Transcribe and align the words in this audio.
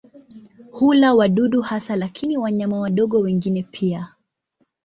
Hula 0.71 1.13
wadudu 1.13 1.61
hasa 1.61 1.95
lakini 1.95 2.37
wanyama 2.37 2.79
wadogo 2.79 3.19
wengine 3.19 3.63
pia. 3.71 4.15